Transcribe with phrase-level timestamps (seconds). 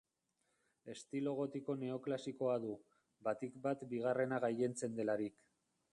[0.93, 2.73] Estilo gotiko-neoklasikoa du,
[3.29, 5.39] batik bat bigarrena gailentzen delarik.